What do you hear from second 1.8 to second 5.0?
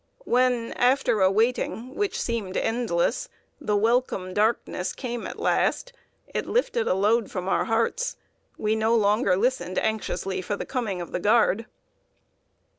which seemed endless, the welcome darkness